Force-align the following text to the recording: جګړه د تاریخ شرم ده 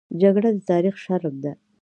جګړه 0.21 0.49
د 0.55 0.59
تاریخ 0.69 0.95
شرم 1.03 1.35
ده 1.43 1.51